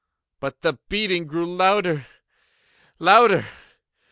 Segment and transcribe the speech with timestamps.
[0.39, 2.07] But the beating grew louder,
[2.97, 3.45] louder!